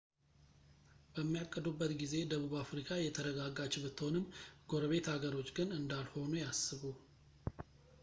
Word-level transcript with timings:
በሚያቅዱበት 1.15 1.91
ጊዜ 1.99 2.13
ደቡብ 2.31 2.55
አፍሪካ 2.63 2.89
የተረጋጋች 3.01 3.75
ብትሆንም 3.83 4.29
ጎረቤት 4.73 5.13
ሀገሮች 5.15 5.49
ግን 5.59 5.75
እንዳልሆኑ 5.81 6.33
ያስቡ 6.45 6.81